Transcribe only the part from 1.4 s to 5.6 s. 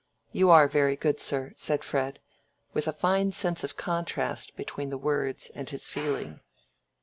said Fred, with a fine sense of contrast between the words